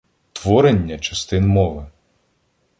[0.33, 1.85] Творення частин мови